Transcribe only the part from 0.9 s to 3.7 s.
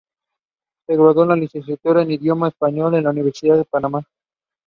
graduó de licenciada en idioma español en la Universidad de